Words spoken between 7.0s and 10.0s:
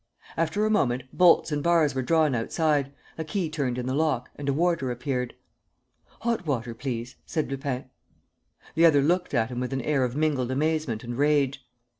said Lupin. The other looked at him with an